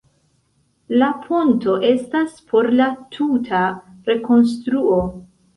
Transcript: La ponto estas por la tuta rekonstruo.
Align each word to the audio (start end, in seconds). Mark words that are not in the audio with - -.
La 1.01 1.09
ponto 1.25 1.75
estas 1.89 2.39
por 2.53 2.71
la 2.79 2.87
tuta 3.19 3.63
rekonstruo. 4.11 5.01